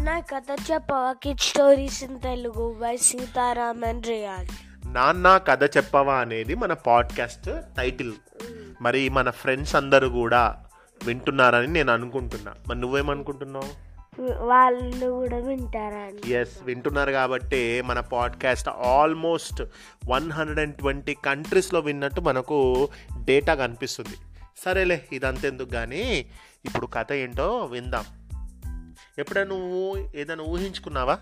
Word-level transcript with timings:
నాన్న 0.00 0.20
కథ 0.20 0.72
చెప్పవా 0.72 1.12
kid 1.12 1.40
stories 1.40 2.04
in 2.04 2.20
Telugu 2.20 2.76
by 2.80 2.96
Sitaraman 2.96 4.02
Ryan 4.04 4.46
నాన్న 4.94 5.36
కథ 5.36 5.76
చెప్పవా 5.76 6.14
అనేది 6.14 6.54
మన 6.54 6.72
పాడ్కాస్ట్ 6.72 7.50
టైటిల్. 7.76 8.12
మరి 8.80 9.08
మన 9.08 9.30
ఫ్రెండ్స్ 9.30 9.76
అందరూ 9.76 10.08
కూడా 10.08 10.56
వింటున్నారని 11.06 11.66
నేను 11.66 11.92
అనుకుంటున్నా. 11.92 12.54
మరి 12.68 12.80
నువ్వేమనుకుంటున్నావు? 12.80 13.90
వాళ్ళు 14.44 15.10
కూడా 15.10 15.36
వింటారా 15.36 16.32
ఎస్ 16.40 16.62
వింటున్నారు 16.62 17.10
కాబట్టి 17.10 17.82
మన 17.82 18.00
podcast 18.00 18.68
almost 18.68 19.62
one 20.08 20.32
hundred 20.32 20.60
and 20.60 20.74
twenty 20.74 21.16
కంట్రీస్లో 21.24 21.80
విన్నట్టు 21.80 22.20
మనకు 22.20 22.88
డేటా 23.24 23.54
కనిపిస్తుంది. 23.54 24.16
సరేలే 24.64 25.04
ఇదంతా 25.12 25.48
ఎందుకు 25.48 25.68
కానీ 25.68 26.26
ఇప్పుడు 26.64 26.86
కథ 26.86 27.12
ఏంటో 27.12 27.64
విందాం. 27.64 28.04
ఎప్పుడైనా 29.18 29.56
నువ్వు 29.56 30.08
ఏదైనా 30.16 30.44
ఊహించుకున్నావా? 30.44 31.18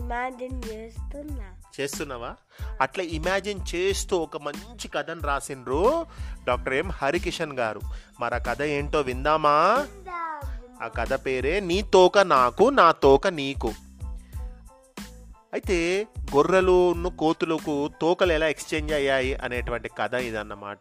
ఇమాజిన్ 0.00 0.62
చేస్తున్నా. 0.70 1.54
చేస్తున్నావా? 1.80 2.36
అట్లా 2.80 3.04
ఇమాజిన్ 3.04 3.60
చేస్తూ 3.74 4.16
ఒక 4.16 4.36
మంచి 4.36 4.88
కథను 4.88 5.20
రాసిండ్రు 5.20 6.06
డాక్టర్ 6.44 6.74
ఎం 6.74 6.90
హరికిషన్ 6.90 7.52
గారు. 7.52 7.80
మరి 8.20 8.34
ఆ 8.34 8.38
కథ 8.38 8.62
ఏంటో 8.62 9.00
విందామా? 9.00 9.86
ఆ 10.82 10.88
కథ 10.88 11.26
పేరే 11.26 11.60
నీ 11.60 11.82
తోక 11.82 12.18
నాకు 12.18 12.70
నా 12.70 12.92
తోక 12.92 13.28
నీకు. 13.28 13.72
అయితే 15.52 16.06
గొర్రెలు 16.36 16.94
కోతులకు 17.18 17.90
తోకలు 18.00 18.32
ఎలా 18.32 18.48
ఎక్స్చేంజ్ 18.48 18.92
అయ్యాయి 18.92 19.34
అనేటువంటి 19.34 19.90
కథ 19.98 20.14
ఇదన్నమాట. 20.14 20.78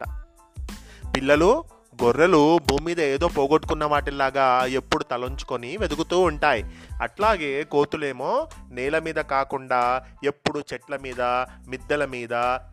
పిల్లలు 1.15 1.63
గొర్రెలు 2.03 2.57
భూమి 2.57 2.85
మీద 2.85 2.99
ఏదో 2.99 3.27
పోగొట్టుకున్న 3.27 3.85
వాటిలాగా 3.85 4.65
ఎప్పుడు 4.65 5.03
తలంచుకొని 5.03 5.77
వెతుకుతూ 5.77 6.19
ఉంటాయి. 6.19 6.65
అట్లాగే 7.01 7.63
కోతులేమో 7.63 8.47
నేల 8.71 8.99
మీద 8.99 9.15
కాకుండా 9.15 10.05
ఎప్పుడు 10.23 10.63
చెట్ల 10.73 10.97
మీద 10.97 11.21
మిద్దెల 11.67 12.05
మీద 12.05 12.29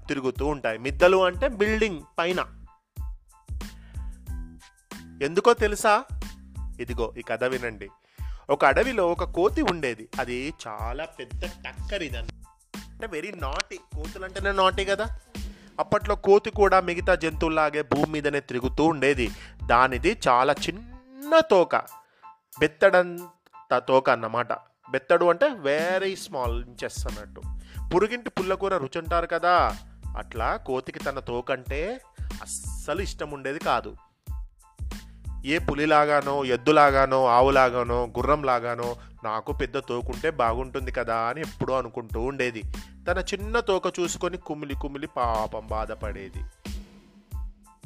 తిరుగుతూ 0.08 0.46
ఉంటాయి. 0.46 0.78
మిద్దలు 0.78 1.24
అంటే 1.24 1.48
బిల్డింగ్ 1.48 2.00
పైన. 2.18 2.46
ఎందుకో 5.22 5.54
తెలుసా? 5.54 6.04
ఇదిగో 6.80 7.14
ఈ 7.18 7.22
కథ 7.22 7.44
వినండి. 7.44 7.88
ఒక 8.50 8.64
అడవిలో 8.64 9.08
ఒక 9.10 9.24
కోతి 9.24 9.62
ఉండేది. 9.62 10.08
అది 10.20 10.54
చాలా 10.68 11.04
పెద్ద 11.04 11.44
టక్కర్ 11.44 12.02
అంటే 12.02 13.06
వెరీ 13.06 13.32
నాటి. 13.36 13.80
కోతులు 13.96 14.24
అంటేనే 14.24 14.52
నాటి 14.52 14.84
కదా. 14.84 15.18
అప్పట్లో 15.80 16.14
కోతి 16.14 16.50
కూడా 16.50 16.80
మిగతా 16.80 17.14
జంతువులాగే 17.14 17.82
భూమి 17.82 18.12
మీదనే 18.12 18.40
తిరుగుతూ 18.40 18.84
ఉండేది. 18.84 19.30
దానిది 19.66 20.18
చాలా 20.28 20.52
చిన్న 20.52 21.40
తోక. 21.40 21.76
బెత్తడంత 22.60 23.78
తోక 23.78 24.10
అన్నమాట. 24.10 24.52
బెత్తడు 24.90 25.24
అంటే 25.24 25.48
వెరీ 25.48 26.16
స్మాల్ 26.16 26.64
ఇంచెస్ 26.64 27.06
అన్నట్టు. 27.06 27.42
పురుగింటి 27.94 28.30
పుల్లకూర 28.30 28.76
రుచి 28.76 28.98
అంటారు 28.98 29.26
కదా. 29.26 29.76
అట్లా 30.18 30.56
కోతికి 30.56 30.98
తన 30.98 31.18
తోకంటే 31.18 32.00
అస్సలు 32.42 33.00
ఇష్టం 33.00 33.30
ఉండేది 33.30 33.58
కాదు. 33.58 33.96
ఏ 35.44 35.58
పులిలాగానో 35.58 36.44
ఎద్దులాగానో 36.44 37.26
ఆవులాగానో 37.26 38.04
గుర్రంలాగానో 38.04 38.96
నాకు 39.24 39.52
పెద్ద 39.52 39.78
తోకుంటే 39.78 40.30
బాగుంటుంది 40.30 40.92
కదా 40.92 41.16
అని 41.16 41.40
ఎప్పుడూ 41.40 41.74
అనుకుంటూ 41.74 42.20
ఉండేది. 42.20 42.62
తన 43.08 43.18
చిన్న 43.18 43.60
తోక 43.60 43.82
చూసుకొని 44.00 44.36
కుమిలి 44.36 44.74
కుమిలి 44.74 45.06
పాపం 45.06 45.66
బాధపడేది. 45.66 46.44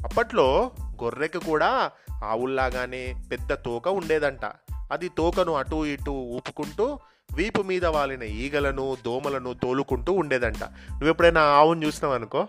అప్పట్లో 0.03 0.71
గొర్రెకి 1.03 1.39
కూడా 1.39 1.91
ఆవుల్లాగానే 2.23 3.15
పెద్ద 3.31 3.53
తోక 3.53 3.87
ఉండేదంట. 3.87 4.45
అది 4.91 5.09
తోకను 5.09 5.53
అటు 5.53 5.85
ఇటు 5.85 6.11
ఊపుకుంటూ 6.11 6.99
వీపు 7.35 7.61
మీద 7.61 7.85
వాలిన 7.85 8.23
ఈగలను 8.23 8.97
దోమలను 9.05 9.53
తోలుకుంటూ 9.53 10.13
ఉండేదంట. 10.13 10.63
నువ్వు 10.63 11.09
ఎప్పుడైనా 11.09 11.41
ఆవును 11.41 11.85
చూసినావు 11.85 12.13
అనుకో? 12.13 12.47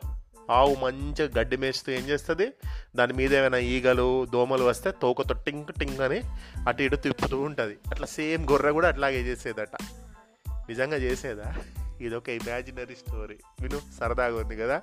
ఆవు 0.51 0.75
మంచిగా 0.75 1.31
గడ్డి 1.39 1.57
మేస్తూ 1.57 1.93
ఏం 1.93 2.01
చేస్తుంది? 2.01 2.53
దాని 2.97 3.13
మీద 3.13 3.35
ఏమైనా 3.35 3.59
ఈగలు 3.59 4.27
దోమలు 4.27 4.65
వస్తే 4.65 4.91
తోకతో 4.91 5.35
టింక్ 5.35 5.73
టింక్ 5.73 6.01
అని 6.01 6.21
అటు 6.69 6.83
ఇటు 6.83 6.97
తిప్పుతూ 6.97 7.41
ఉంటుంది. 7.41 7.77
అట్లా 7.91 8.07
సేమ్ 8.07 8.49
గొర్రె 8.51 8.71
కూడా 8.71 8.89
అట్లాగే 8.89 9.21
చేసేదట. 9.21 9.77
నిజంగా 10.49 10.97
చేసేదా? 10.97 11.55
ఇది 12.01 12.15
ఒక 12.15 12.29
ఇమాజినరీ 12.29 12.95
స్టోరీ 12.95 13.37
విను 13.61 13.81
సరదాగా 14.01 14.37
ఉంది 14.37 14.57
కదా? 14.57 14.83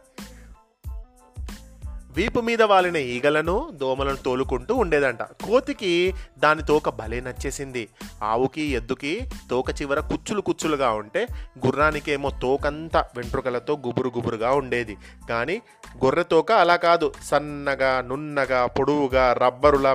వీపు 2.12 2.40
మీద 2.40 2.62
వాలిన 2.62 2.96
ఈగలను 2.96 3.70
దోమలను 3.74 4.16
తోలుకుంటూ 4.16 4.76
ఉండేదంట. 4.76 5.24
కోతికి 5.24 6.14
దాని 6.40 6.64
తోక 6.64 6.90
భలే 6.90 7.22
నచ్చేసింది. 7.22 7.90
ఆవుకి 8.24 8.62
ఎద్దుకి 8.62 9.30
తోక 9.50 9.82
చివర 9.82 10.00
కుచ్చులు 10.00 10.42
కుచ్చులుగా 10.42 10.92
ఉంటే 10.92 11.28
గుర్రానికేమో 11.66 12.30
తోకంతా 12.42 13.06
వెంట్రుకలతో 13.18 13.74
గుబురు 13.88 14.12
గుబురుగా 14.16 14.52
ఉండేది. 14.52 14.98
కానీ 15.30 15.62
గొర్రె 16.06 16.24
తోక 16.24 16.52
అలా 16.52 16.76
కాదు. 16.76 17.14
సన్నగా 17.24 18.02
నున్నగా 18.02 18.66
పొడవుగా 18.66 19.34
రబ్బరులా 19.34 19.94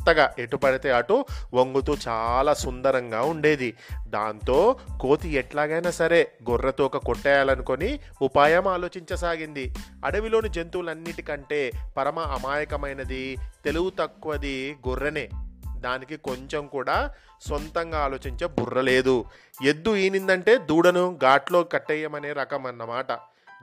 మెత్తగా 0.00 0.34
ఎటు 0.38 0.56
పడితే 0.56 0.92
అటు 0.92 1.24
వంగుతూ 1.54 1.96
చాలా 2.08 2.54
సుందరంగా 2.54 3.22
ఉండేది. 3.22 3.74
దాంతో 4.06 4.76
కోతి 5.00 5.28
ఎట్లాగైనా 5.28 5.90
సరే 5.90 6.32
గొర్రెతోక 6.50 6.96
కొట్టేయాలనుకొని 6.96 8.00
ఉపాయం 8.22 8.68
ఆలోచించసాగింది. 8.68 9.74
అడవిలోని 10.04 10.48
జంతువులన్నిటికంటే 10.48 11.72
పరమ 11.96 12.18
అమాయకమైనది 12.18 13.36
తెలుగు 13.64 13.90
తక్కువది 13.90 14.76
గొర్రెనే. 14.88 15.28
దానికి 15.66 16.16
కొంచెం 16.16 16.66
కూడా 16.66 17.14
సొంతంగా 17.48 17.98
ఆలోచించే 17.98 18.46
బుర్ర 18.46 18.80
లేదు. 18.80 19.24
ఎద్దు 19.64 19.96
ఈనిందంటే 19.96 20.58
దూడను 20.58 21.18
ఘాట్లో 21.22 21.62
కట్టేయమనే 21.62 22.32
రకం 22.32 22.66
అన్నమాట 22.66 23.12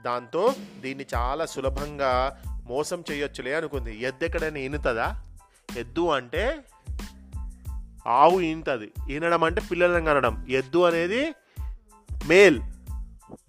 దాంతో 0.05 0.53
దీన్ని 0.81 1.05
చాలా 1.15 1.45
సులభంగా 1.45 2.41
మోసం 2.65 3.03
చేయొచ్చులే 3.11 3.55
అనుకుంది. 3.55 4.01
ఎద్దు 4.01 4.57
ఈనుతుందా? 4.57 5.23
ఎద్దు 5.75 6.09
అంటే 6.09 6.65
ఆవు 8.07 8.41
ఈనుతుంది 8.41 9.13
ఈనడం 9.13 9.43
అంటే 9.43 9.61
పిల్లలను 9.71 10.05
కనడం. 10.05 10.45
ఎద్దు 10.49 10.83
అనేది 10.83 11.31
మేల్. 12.27 12.61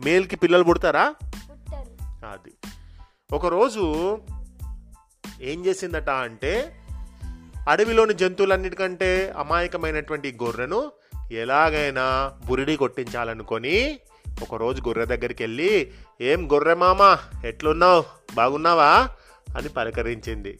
మేల్కి 0.00 0.36
పిల్లలు 0.36 0.64
పుడతారా? 0.64 1.14
అది. 2.30 2.52
ఒకరోజు 3.32 4.18
ఏం 5.40 5.66
చేసిందట 5.66 6.10
అంటే 6.10 6.76
అడవిలోని 7.68 8.14
జంతువులన్నిటికంటే 8.14 9.34
అమాయకమైనటువంటి 9.38 10.38
గొర్రెను 10.42 10.92
ఎలాగైనా 11.32 12.32
బురిడి 12.46 12.76
కొట్టించాలనుకొని 12.76 14.00
ఒకరోజు 14.42 14.82
గొర్రె 14.82 15.04
దగ్గరికి 15.04 15.42
వెళ్ళి 15.42 15.92
ఏం 16.20 16.52
గొర్రె 16.52 16.74
మామ 16.74 17.16
ఎట్లున్నావు? 17.46 18.04
బాగున్నావా? 18.34 19.10
అని 19.56 19.68
పలకరించింది. 19.68 20.58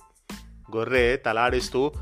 గొర్రె 0.76 1.16
తలాడిస్తూ 1.16 1.92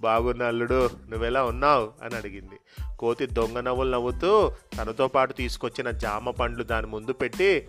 బాగున్న 0.00 0.42
అల్లుడు 0.42 0.90
నువ్వెలా 1.10 1.44
ఉన్నావు? 1.44 2.04
అని 2.04 2.16
అడిగింది. 2.16 2.86
కోతి 2.98 3.26
దొంగ 3.26 3.60
నవ్వులు 3.60 3.90
నవ్వుతూ 3.90 4.52
తనతో 4.78 5.08
పాటు 5.08 5.32
తీసుకొచ్చిన 5.32 5.90
జామ 5.90 6.30
పండ్లు 6.30 6.64
దాని 6.64 6.86
ముందు 6.86 7.12
పెట్టి 7.12 7.68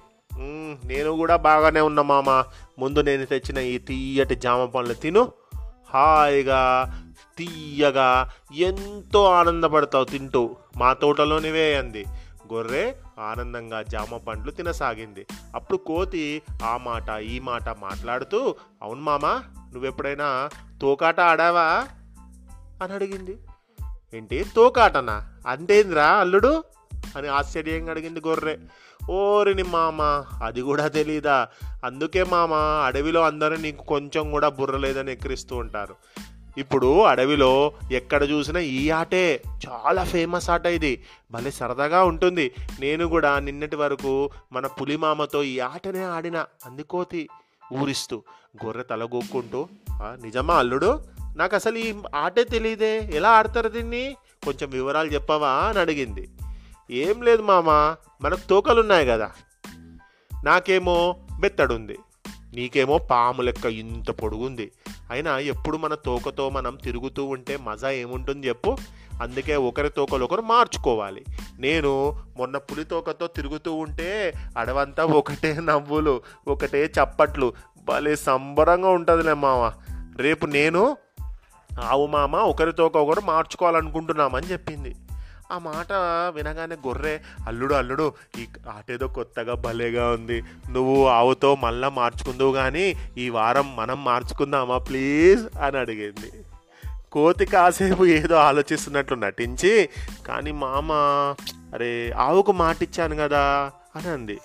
నేను 0.85 1.11
కూడా 1.11 1.35
బాగానే 1.35 1.81
ఉన్నా 1.81 2.03
మామ. 2.03 2.43
ముందు 2.79 2.99
నేను 2.99 3.25
తెచ్చిన 3.25 3.57
ఈ 3.57 3.77
తీయటి 3.77 4.35
జామ 4.35 4.65
పండ్లు 4.65 4.93
తిను. 4.93 5.31
హాయిగా 5.89 6.93
తీయగా 7.37 8.29
ఎంతో 8.55 9.25
ఆనందపడతావు 9.25 10.03
తింటూ. 10.03 10.55
మా 10.77 10.93
తోటలోనివే 10.93 11.75
అంది. 11.75 12.05
గొర్రె 12.53 12.93
ఆనందంగా 13.19 13.81
జామ 13.81 14.17
పండ్లు 14.17 14.51
తినసాగింది. 14.51 15.25
అప్పుడు 15.55 15.77
కోతి 15.77 16.41
ఆ 16.63 16.77
మాట 16.77 17.09
ఈ 17.09 17.39
మాట 17.39 17.69
మాట్లాడుతూ 17.69 18.55
అవును 18.81 19.01
మామా 19.01 19.43
నువ్వెప్పుడైనా 19.73 20.49
తోకాట 20.81 21.19
ఆడావా? 21.19 21.87
అని 22.83 22.93
అడిగింది. 22.93 23.37
ఏంటి? 24.13 24.45
తోకాటనా? 24.55 25.37
అంతేంద్రా 25.47 26.07
అల్లుడు? 26.07 26.63
అని 27.17 27.27
ఆశ్చర్యంగా 27.27 27.91
అడిగింది 27.91 28.21
గొర్రె. 28.27 28.57
ఓరిని 29.09 29.63
మామ 29.63 30.01
అది 30.43 30.61
కూడా 30.61 30.87
తెలీదా? 30.87 31.47
అందుకే 31.83 32.23
మామ 32.23 32.53
అడవిలో 32.85 33.21
అందరూ 33.21 33.55
నీకు 33.55 33.83
కొంచెం 33.83 34.31
కూడా 34.31 34.49
బుర్ర 34.49 34.77
లేదని 34.77 35.11
ఎక్కిరిస్తూ 35.11 35.55
ఉంటారు. 35.55 35.95
ఇప్పుడు 36.59 37.01
అడవిలో 37.01 37.71
ఎక్కడ 37.91 38.23
చూసినా 38.23 38.59
ఈ 38.59 38.89
ఆటే. 38.89 39.43
చాలా 39.69 40.03
ఫేమస్ 40.03 40.49
ఆట 40.49 40.65
ఇది. 40.65 41.03
భలే 41.31 41.51
సరదాగా 41.51 42.03
ఉంటుంది. 42.03 42.51
నేను 42.79 43.07
కూడా 43.07 43.39
నిన్నటి 43.39 43.75
వరకు 43.75 44.29
మన 44.51 44.67
పులిమామతో 44.67 45.43
ఈ 45.43 45.59
ఆటనే 45.59 46.03
ఆడిన. 46.03 46.45
అందుకోతి 46.65 47.29
ఊరిస్తూ 47.73 48.23
గొర్రె 48.65 48.83
తలగొక్కుంటూ 48.83 49.67
నిజమా 50.01 50.55
అల్లుడు? 50.55 51.03
నాకు 51.35 51.55
అసలు 51.55 51.77
ఈ 51.77 51.93
ఆటే 52.15 52.43
తెలియదే 52.43 53.09
ఎలా 53.13 53.29
ఆడతారు 53.29 53.69
దీన్ని? 53.69 54.15
కొంచెం 54.45 54.69
వివరాలు 54.69 55.09
చెప్పవా? 55.09 55.49
అని 55.49 55.79
అడిగింది. 55.79 56.29
ఏం 56.91 57.21
లేదు 57.21 57.41
మామ. 57.41 57.95
మనకు 58.21 58.47
తోకలున్నాయి 58.49 59.07
కదా. 59.07 59.31
నాకేమో 60.43 61.15
బెత్తడుంది 61.39 61.99
నీకేమో 62.53 62.97
పాము 62.97 63.41
లెక్క 63.41 63.65
ఇంత 63.65 64.11
పొడుగుంది. 64.11 64.71
అయినా 65.11 65.39
ఎప్పుడు 65.39 65.77
మన 65.77 65.93
తోకతో 65.93 66.49
మనం 66.49 66.75
తిరుగుతూ 66.75 67.25
ఉంటే 67.25 67.57
మజా 67.57 67.89
ఏముంటుంది 67.89 68.47
చెప్పు? 68.47 68.77
అందుకే 69.21 69.55
ఒకరి 69.55 69.89
తోకలు 69.89 70.23
ఒకరు 70.23 70.41
మార్చుకోవాలి. 70.41 71.25
నేను 71.59 72.23
మొన్న 72.37 72.57
పులి 72.57 72.83
తోకతో 72.83 73.27
తిరుగుతూ 73.27 73.73
ఉంటే 73.73 74.33
అడవంతా 74.57 75.05
ఒకటే 75.05 75.59
నవ్వులు 75.59 76.21
ఒకటే 76.47 76.85
చప్పట్లు. 76.85 77.53
భలే 77.83 78.15
సంబరంగా 78.15 78.89
ఉంటుందిలే 78.89 79.33
మామ 79.33 79.71
రేపు 80.17 80.45
నేను 80.45 80.97
ఆవు 81.79 82.07
మామ 82.07 82.35
ఒకరితో 82.35 82.85
ఒకరు 82.85 83.21
మార్చుకోవాలనుకుంటున్నామని 83.21 84.47
చెప్పింది. 84.47 84.95
ఆ 85.51 85.57
మాట 85.57 85.87
వినగానే 86.35 86.75
గొర్రె 86.87 87.19
అల్లుడు 87.47 87.73
అల్లుడు 87.73 88.13
ఈ 88.39 88.47
ఆటేదో 88.77 89.07
కొత్తగా 89.07 89.53
భలేగా 89.53 90.11
ఉంది. 90.11 90.43
నువ్వు 90.71 91.07
ఆవుతో 91.07 91.55
మళ్ళా 91.55 91.89
మార్చుకుందువు 91.89 92.53
కానీ 92.53 92.95
ఈ 93.17 93.29
వారం 93.29 93.75
మనం 93.75 94.03
మార్చుకుందామా 94.03 94.77
ప్లీజ్? 94.77 95.57
అని 95.57 95.77
అడిగింది. 95.77 96.31
కోతి 97.11 97.45
కాసేపు 97.45 98.05
ఏదో 98.05 98.35
ఆలోచిస్తున్నట్లు 98.35 99.15
నటించి 99.15 99.89
కానీ 100.27 100.51
మామ 100.51 100.91
అరే 101.73 102.13
ఆవుకు 102.17 102.51
మాటిచ్చాను 102.51 103.15
కదా 103.15 103.71
అని 103.95 104.07
అంది. 104.07 104.39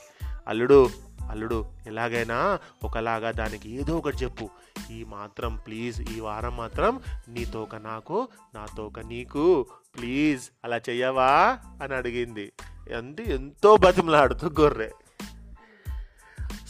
అల్లుడు 0.48 0.88
అల్లుడు 1.34 1.64
ఎలాగైనా 1.86 2.58
ఒకలాగా 2.84 3.30
దానికి 3.30 3.70
ఏదో 3.70 3.96
ఒకటి 3.96 4.16
చెప్పు. 4.16 4.50
ఈ 4.90 5.04
మాత్రం 5.04 5.56
ప్లీజ్ 5.56 6.10
ఈ 6.16 6.20
వారం 6.20 6.56
మాత్రం 6.56 7.00
నీ 7.28 7.44
తోక 7.44 7.74
నాకు 7.74 8.28
నా 8.54 8.66
తోక 8.76 9.00
నీకు 9.00 9.66
ప్లీజ్ 9.98 10.50
అలా 10.64 10.76
చెయ్యవా 10.76 11.58
అని 11.82 11.94
అడిగింది. 11.94 12.52
అంటే 12.96 13.24
ఎంతో 13.26 13.76
బతిమలాడుతూ 13.76 14.50
గొర్రె. 14.60 14.90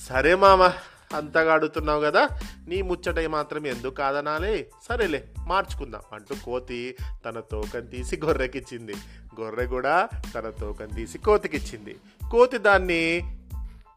సరే 0.09 0.35
మామ 0.35 0.73
అంతగా 1.15 1.53
అడుగుతున్నావు 1.53 2.01
కదా 2.01 2.29
నీ 2.69 2.83
ముచ్చట 2.83 3.27
మాత్రం 3.27 3.67
ఎందుకు 3.67 3.95
కాదనాలి? 3.95 4.67
సరేలే 4.89 5.29
మార్చుకుందాం 5.47 6.01
అంటూ 6.13 6.35
కోతి 6.45 6.97
తన 7.25 7.41
తోకని 7.41 7.87
తీసి 7.87 8.21
గొర్రెకిచ్చింది. 8.25 8.95
గొర్రె 9.41 9.67
కూడా 9.67 10.09
తన 10.35 10.51
తోకని 10.51 10.95
తీసి 10.95 11.19
కోతికిచ్చింది. 11.19 11.97
కోతి 12.31 12.59
దాన్ని 12.59 13.21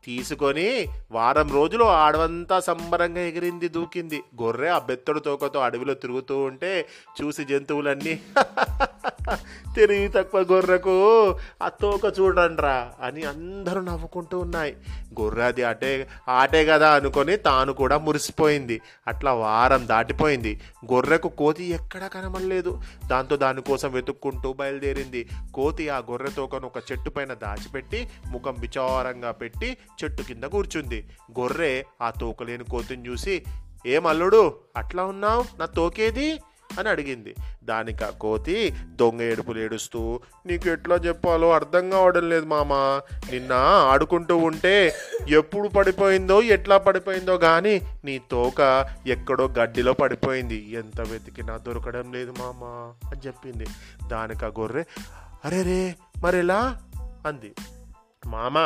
తీసుకొని 0.08 0.68
వారం 1.12 1.48
రోజులు 1.50 1.84
ఆడవంతా 1.84 2.60
సంబరంగా 2.60 3.22
ఎగిరింది 3.22 3.68
దూకింది. 3.68 4.20
గొర్రె 4.42 4.70
ఆ 4.70 4.80
బెత్తడు 4.80 5.20
తోకతో 5.20 5.60
అడవిలో 5.60 5.94
తిరుగుతూ 5.94 6.38
ఉంటే 6.44 6.72
చూసి 7.18 7.44
జంతువులన్నీ 7.46 8.16
తిరిగి 9.76 10.08
తక్కువ 10.08 10.42
గొర్రెకు 10.52 10.96
ఆ 11.62 11.68
తోక 11.82 12.06
చూడండిరా 12.20 12.78
అని 13.02 13.24
అందరూ 13.24 13.82
నవ్వుకుంటూ 13.82 14.40
ఉన్నాయి. 14.40 14.74
గొర్రె 15.20 15.44
అది 15.44 15.64
అటే 15.64 16.08
ఆటే 16.30 16.66
కదా 16.66 16.92
అనుకొని 16.92 17.38
తాను 17.38 17.74
కూడా 17.74 17.98
మురిసిపోయింది. 17.98 18.82
అట్లా 19.08 19.34
వారం 19.34 19.88
దాటిపోయింది. 19.88 20.62
గొర్రెకు 20.94 21.30
కోతి 21.30 21.64
ఎక్కడా 21.64 22.08
కనబడలేదు. 22.08 22.82
దాంతో 23.08 23.36
దానికోసం 23.36 23.92
వెతుక్కుంటూ 23.92 24.54
బయలుదేరింది. 24.54 25.30
కోతి 25.54 25.90
ఆ 25.90 25.98
గొర్రె 25.98 26.30
తోకను 26.30 26.66
ఒక 26.66 26.78
చెట్టు 26.92 27.10
పైన 27.10 27.34
దాచిపెట్టి 27.34 28.10
ముఖం 28.28 28.56
విచారంగా 28.60 29.32
పెట్టి 29.32 29.78
చెట్టు 30.04 30.24
కింద 30.24 30.44
కూర్చుంది. 30.44 31.10
గొర్రె 31.40 31.84
ఆ 32.02 32.10
తోకలేని 32.10 32.64
కోతిని 32.64 33.10
చూసి 33.10 33.44
ఏం 33.86 34.08
అల్లుడు 34.08 34.54
అట్లా 34.78 35.04
ఉన్నావు? 35.04 35.46
నా 35.60 35.66
తోకేది? 35.66 36.40
అని 36.80 36.90
అడిగింది. 36.90 37.36
దానికి 37.64 38.04
ఆ 38.04 38.10
కోతి 38.10 38.74
దొంగ 38.86 39.22
ఏడుపులు 39.22 39.60
ఏడుస్తూ 39.60 40.20
నీకు 40.46 40.70
ఎట్లా 40.70 40.96
చెప్పాలో 40.96 41.52
అర్థం 41.52 41.90
కావడం 41.90 42.30
లేదు 42.30 42.46
మామ. 42.46 42.74
నిన్న 43.32 43.54
ఆడుకుంటూ 43.92 44.38
ఉంటే 44.38 44.94
ఎప్పుడు 45.30 45.68
పడిపోయిందో 45.68 46.42
ఎట్లా 46.42 46.78
పడిపోయిందో 46.78 47.38
కానీ 47.38 47.82
నీ 48.06 48.22
తోక 48.32 48.86
ఎక్కడో 49.08 49.48
గడ్డిలో 49.48 49.94
పడిపోయింది. 49.94 50.72
ఎంత 50.72 51.02
వెతికినా 51.02 51.58
దొరకడం 51.58 52.14
లేదు 52.14 52.34
మామ 52.40 52.66
అని 53.12 53.28
చెప్పింది. 53.28 53.66
దానికి 54.08 54.46
ఆ 54.46 54.48
గొర్రె 54.48 54.84
అరే 55.46 55.62
రే 55.62 55.96
మరెలా? 56.24 56.82
అంది. 57.26 57.54
మామ 58.28 58.60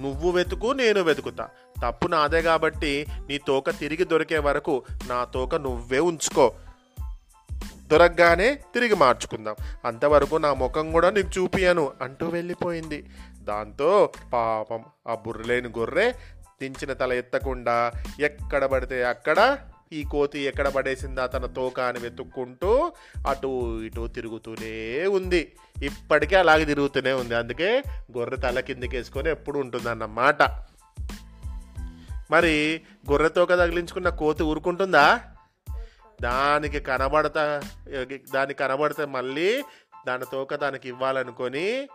నువ్వు 0.00 0.30
వెతుకు 0.30 0.66
నేను 0.66 1.00
వెతుకుతా. 1.00 1.48
తప్పు 1.86 2.08
నాదే 2.08 2.42
కాబట్టి 2.42 3.06
నీ 3.28 3.38
తోక 3.38 3.70
తిరిగి 3.70 4.04
దొరికే 4.04 4.38
వరకు 4.38 4.82
నా 5.08 5.24
తోక 5.24 5.54
నువ్వే 5.54 5.98
ఉంచుకో. 5.98 6.52
దొరకగానే 7.92 8.54
తిరిగి 8.54 8.94
మార్చుకుందాం. 8.94 9.54
అంతవరకు 9.84 10.36
నా 10.36 10.54
ముఖం 10.54 10.92
కూడా 10.92 11.10
నీకు 11.10 11.28
చూపియను 11.38 11.92
అంటూ 12.02 12.26
వెళ్ళిపోయింది. 12.26 13.10
దాంతో 13.40 14.12
పాపం 14.32 14.84
ఆ 15.08 15.14
బుర్రలేని 15.14 15.68
గొర్రె 15.68 16.12
దించిన 16.62 16.92
తల 16.92 17.12
ఎత్తకుండా 17.12 17.92
ఎక్కడ 18.20 18.64
పడితే 18.64 19.04
అక్కడ 19.04 19.58
ఈ 19.92 20.04
కోతి 20.04 20.40
ఎక్కడ 20.40 20.68
పడేసిందా 20.68 21.26
తన 21.26 21.46
తోక 21.46 21.80
అని 21.80 21.98
వెతుక్కుంటూ 21.98 22.92
అటు 23.28 23.82
ఇటు 23.84 24.06
తిరుగుతూనే 24.06 25.06
ఉంది. 25.06 25.52
ఇప్పటికే 25.82 26.36
అలాగే 26.36 26.64
తిరుగుతూనే 26.64 27.12
ఉంది. 27.12 27.34
అందుకే 27.34 27.82
గొర్రె 28.18 28.36
తల 28.36 28.60
కిందకి 28.60 28.96
వేసుకొని 28.96 29.30
ఎప్పుడు 29.30 29.58
ఉంటుందన్నమాట. 29.58 30.42
మరి 32.30 32.80
గొర్రె 33.10 33.28
తోక 33.28 33.48
తగిలించుకున్న 33.48 34.08
కోతి 34.08 34.42
ఊరుకుంటుందా? 34.42 35.20
దానికి 36.22 36.80
కనబడతా 36.80 37.62
దానికి 38.34 38.58
కనబడితే 38.58 39.04
మళ్ళీ 39.04 39.64
దాని 40.06 40.24
తోక 40.32 40.54
దానికి 40.54 40.88
ఇవ్వాలనుకొని 40.88 41.88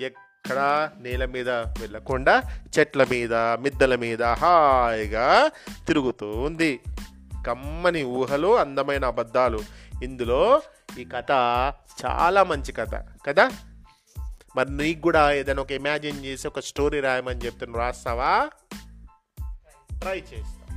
ఎక్కడా 0.00 0.92
నేల 1.00 1.24
మీద 1.24 1.50
వెళ్ళకుండా 1.50 2.42
చెట్ల 2.78 3.04
మీద 3.04 3.34
మిద్దల 3.34 3.94
మీద 3.94 4.22
హాయిగా 4.22 5.50
తిరుగుతూ 5.86 6.30
ఉంది. 6.30 6.80
కమ్మని 7.46 8.04
ఊహలు 8.04 8.58
అందమైన 8.58 9.04
అబద్ధాలు. 9.04 9.60
ఇందులో 10.02 10.62
ఈ 10.98 11.04
కథ 11.04 11.30
చాలా 12.06 12.44
మంచి 12.44 12.72
కథ 12.72 12.94
కదా? 13.26 13.50
మరి 14.56 14.76
నీకు 14.76 15.00
కూడా 15.00 15.32
ఏదైనా 15.32 15.62
ఒక 15.62 15.72
ఇమాజిన్ 15.72 16.24
చేసి 16.24 16.48
ఒక 16.48 16.60
స్టోరీ 16.60 17.00
రాయమని 17.00 17.40
చెప్తే 17.40 17.66
రాస్తావా? 17.76 18.50
ట్రై 20.00 20.18
చేస్తా. 20.18 20.74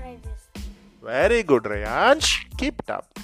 Very 1.04 1.44
good, 1.44 1.64
Rayansh. 1.64 2.46
Keep 2.58 2.80
it 2.80 2.90
up. 2.90 3.20